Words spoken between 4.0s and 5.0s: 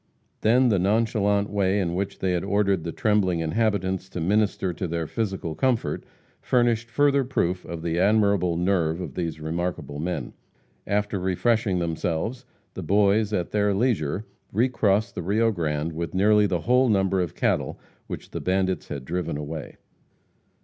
to minister to